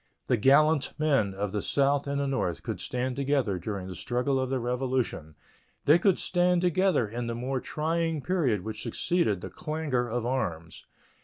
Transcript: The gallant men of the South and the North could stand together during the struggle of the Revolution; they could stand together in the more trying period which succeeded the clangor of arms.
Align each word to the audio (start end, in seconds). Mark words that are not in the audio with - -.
The 0.25 0.35
gallant 0.35 0.95
men 0.97 1.35
of 1.35 1.51
the 1.51 1.61
South 1.61 2.07
and 2.07 2.19
the 2.19 2.25
North 2.25 2.63
could 2.63 2.79
stand 2.79 3.15
together 3.15 3.59
during 3.59 3.85
the 3.87 3.93
struggle 3.93 4.39
of 4.39 4.49
the 4.49 4.59
Revolution; 4.59 5.35
they 5.85 5.99
could 5.99 6.17
stand 6.17 6.61
together 6.61 7.07
in 7.07 7.27
the 7.27 7.35
more 7.35 7.59
trying 7.59 8.23
period 8.23 8.63
which 8.63 8.81
succeeded 8.81 9.41
the 9.41 9.51
clangor 9.51 10.09
of 10.09 10.25
arms. 10.25 10.87